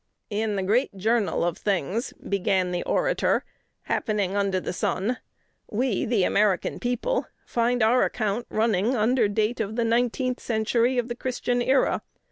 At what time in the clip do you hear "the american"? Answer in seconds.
6.05-6.79